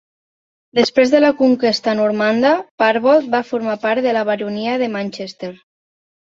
Després 0.77 1.11
de 1.15 1.19
la 1.21 1.29
conquesta 1.41 1.93
normanda, 1.99 2.55
Parbold 2.85 3.31
va 3.37 3.45
formar 3.53 3.79
part 3.87 4.07
de 4.09 4.17
la 4.21 4.27
Baronia 4.33 4.77
de 4.87 4.91
Manchester. 4.99 5.55